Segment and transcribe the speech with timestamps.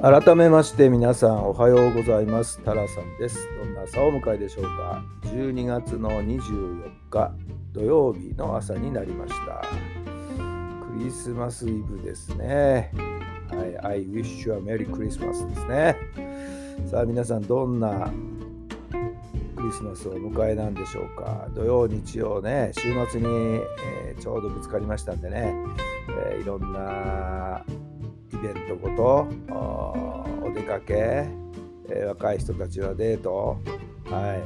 [0.00, 2.60] 改めまして皆さんおはようございます。
[2.62, 3.36] タラさんです。
[3.58, 5.02] どんな朝を迎えでしょうか。
[5.24, 7.32] 12月の24日
[7.72, 9.60] 土曜日の朝になりました。
[10.86, 12.92] クリスマスイブですね。
[13.48, 15.96] はい I wish you a Merry Christmas ですね。
[16.88, 18.08] さあ皆さんどんな
[19.56, 21.48] クリスマスを迎えなんでしょうか。
[21.56, 23.26] 土曜日曜ね週末に、
[23.82, 25.52] えー、ちょうどぶつかりましたんでね、
[26.30, 27.64] えー、いろんな
[28.32, 29.28] イベントごと
[30.42, 31.28] お出かけ、
[31.90, 33.58] えー、若い人たちはデート、
[34.04, 34.42] はい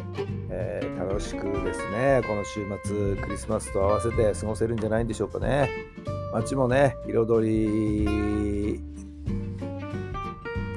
[0.50, 5.68] えー、楽しくですねこの週末クリスマスと合わせて過ごせるんじゃないんでしょうかね
[6.32, 8.80] 街もね彩り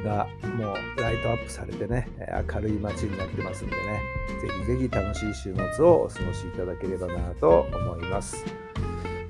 [0.03, 2.09] がもうライトアップされてね
[2.49, 3.99] 明るい街になってますんでね
[4.41, 8.64] ぜひぜひ楽しい週末をお過ごしいただければなと思います。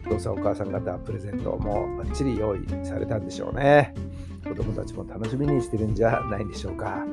[0.06, 3.94] お父さんお母さん方プレゼントもバッチリ用意されたんでしょうね。
[4.44, 7.04] 子供たちも楽しみにしてるんじゃないんでしょうか。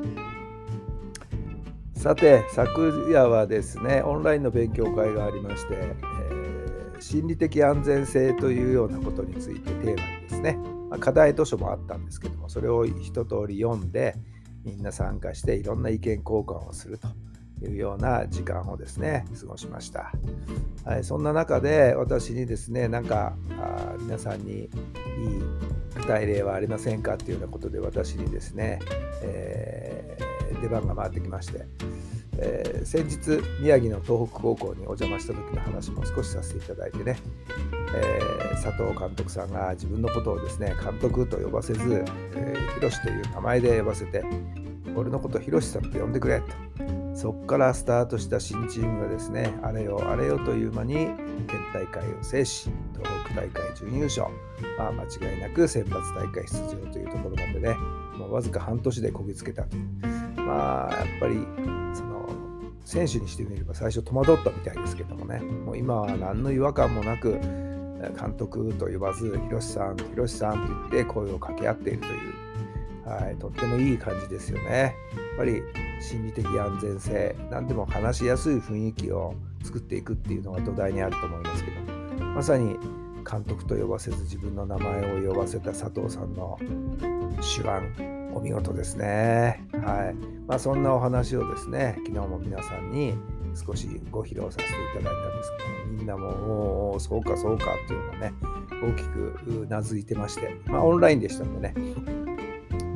[1.95, 10.59] さて昨夜はですねオンラインの勉強会がありまして、えー、心理的安全性というようなことについてテーマにですね、
[10.91, 14.17] まあ、課題図書もあったんですけどもそれを一通り読んで
[14.65, 17.07] みんな参加していろんな意見交換をすると。
[17.63, 20.13] いうような時間をですね過ごしました、
[20.85, 24.69] はい、そんな中で私にですねなんかあ皆さんにいい
[25.95, 28.81] 具体例はありませんかっていうようなことで私にですね、
[29.23, 31.67] えー、出番が回ってきまして、
[32.39, 37.19] えー、先日宮城の東北高校にお邪魔した時の話も少しさせていただいてね、
[37.95, 44.25] えー、佐藤監督さんが自分のことをですね監督と呼ばせず、えー、広という名前で呼ばせて
[44.97, 51.17] 俺のこと広さんと呼んでくれとそこからスタートした新チームがですね、あれよあれよという間に県
[51.73, 54.27] 大会を制し、東北大会準優勝、
[54.79, 57.75] まあ、間違いなく選抜大会出場というところまでね、
[58.17, 59.77] もうわずか半年でこぎつけたと。
[60.37, 61.47] まあ、やっぱり、
[61.95, 62.29] その、
[62.85, 67.39] 選手にしてみれば最初戸惑ったみたいですけどもね、もう今は何の違和感もなく、
[68.19, 74.71] 監督と呼ばず、ひろしさん、ひろしさんと言って声を掛け合っているという、はい、とってもいい感じですよね。
[74.73, 74.93] やっ
[75.37, 75.63] ぱり
[76.03, 82.77] 心理的安全性何でも話しやすい雰囲気を作っていくっていうのが土台にあると思いますけどまさに
[83.31, 89.63] 監督と呼ばせず自分の名前を呼ばせた佐藤さんの手腕お見事ですね。
[89.73, 90.15] はい
[90.47, 93.15] まあ、そんなお話をですね昨日も皆さんに
[93.55, 98.33] 少しご披露させていただいたんですけどみんなもおおそうかそうかっていうのをね
[98.83, 101.75] 大きくうなずいてましてまあオンラインでしたんでね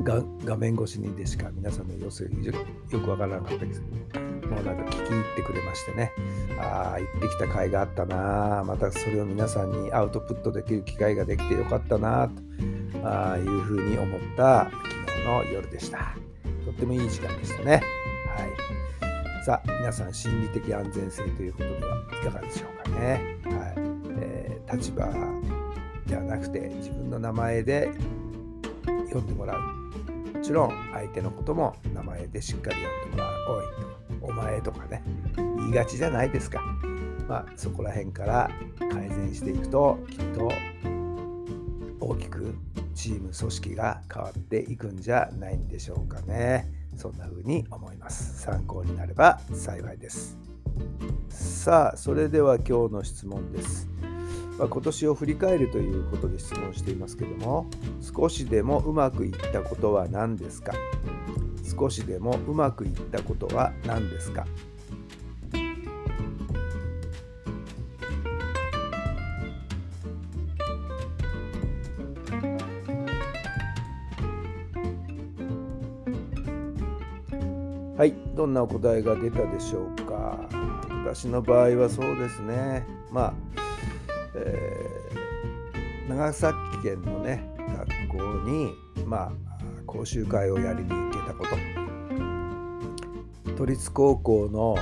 [0.07, 2.29] 画面越しにでしか皆さんの様子よ
[2.99, 3.81] くわからなかったです
[4.11, 6.11] けど、もうなんか聞き入ってくれましてね、
[6.59, 12.33] ああ、行ってきた甲斐があったな、またそれを皆さんにアウトプットできる機会ができてよかったな、と
[13.03, 14.71] あいうふうに思った
[15.05, 16.15] 昨日の夜でした。
[16.63, 17.71] とってもいい時間でしたね。
[17.73, 19.43] はい。
[19.45, 23.37] さあ、皆さん、心理的安全性ということではいかがでしょうかね。
[23.45, 23.75] はい。
[24.19, 25.07] えー、立場
[26.05, 27.91] ではなくて、自分の名前で
[29.07, 29.76] 読んでもらう。
[30.37, 33.81] もちろん相手のことも名前でしっかり呼んでもらうおいと。
[33.81, 33.87] か
[34.21, 35.03] お前とかね。
[35.35, 36.61] 言いがちじゃないですか。
[37.27, 40.51] まあそこら辺から改善していくときっと
[41.99, 42.55] 大きく
[42.93, 46.71] チーム組織が変わっていくんじゃないんでしょうかね。
[46.95, 48.39] そんな風に思います。
[48.39, 50.37] 参考になれば幸いです。
[51.29, 53.89] さあそれでは今日の質問です。
[54.57, 57.67] まあ、今年を振り返るということで質問していますけども
[58.01, 60.73] 少しでもうまくいったことは何ですか？
[61.79, 64.47] 少しでもうまくいったことは何ですか？
[77.95, 80.47] はい、どんなお答えが出たでしょうか？
[81.03, 82.85] 私の場合はそうですね。
[83.11, 83.33] まあ
[84.45, 87.49] えー、長崎県のね
[88.09, 88.71] 学校に、
[89.05, 89.31] まあ、
[89.85, 91.55] 講習会をやりに行けたこと。
[93.57, 94.77] 都立高校の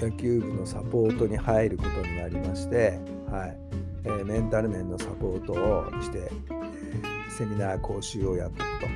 [0.00, 3.00] 野球部のサポートに入ることになりまして、
[3.30, 3.58] はい。
[4.04, 8.94] えー、メンタル面のサポートをして、えー、セミナー講習をやったこと、はい。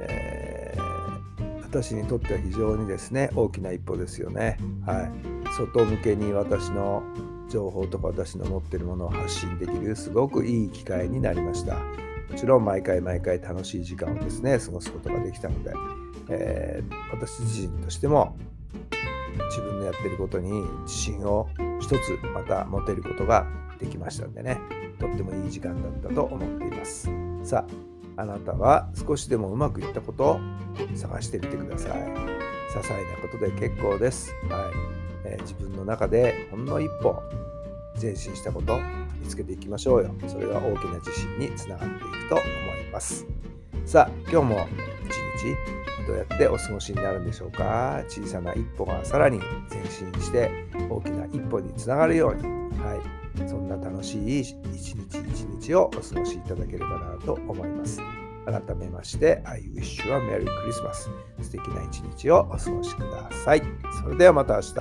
[0.00, 4.58] えー、私にとっては非常にですね大きな一歩ですよね。
[4.84, 5.12] はい、
[5.56, 7.04] 外向けに私の
[7.48, 11.76] 情報とか私の持ってるものを発信できるすごくいい機会になりました。
[11.76, 15.72] もちろん毎回毎回楽しい時間をですね過ごすことができたので、
[16.28, 18.36] えー、私自身としても
[19.48, 20.50] 自分のやってることに
[20.82, 21.48] 自信を
[21.80, 23.46] 一つまた持てることが
[23.78, 24.58] できましたんでね
[24.98, 27.08] とってもいい時間だったと思っています。
[27.44, 27.64] さ
[28.16, 30.40] ああなたは少しでもうまくいったことを
[30.96, 31.92] 探してみてください。
[31.92, 34.97] 些細なことで結構です、はい。
[35.24, 37.22] えー、自分の中でほんの一歩
[38.00, 38.78] 前進したこと
[39.20, 40.14] 見つけていきましょうよ。
[40.26, 43.26] それが大きな自信につながっていくと思います。
[43.84, 44.66] さあ今日も
[45.06, 48.02] 一日どうやってお過ごしになるんでしょうか？
[48.08, 49.38] 小さな一歩がさらに
[49.70, 50.50] 前進して
[50.88, 52.42] 大きな一歩につながるように、
[52.78, 52.94] は
[53.44, 58.00] い、そんな楽しい一日一日をお過ごしいただければなと思います。
[58.50, 61.10] 改めまして、I wish you a Merry Christmas。
[61.42, 63.62] 素敵な一日をお過ごしください。
[64.02, 64.74] それではまた明日。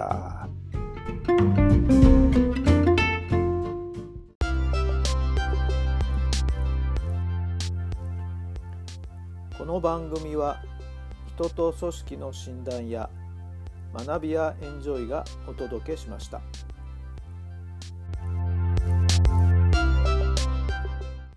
[9.57, 10.61] この番組は
[11.35, 13.09] 人と組織の診断や
[13.93, 16.41] 学びやエンジョイがお届けしました。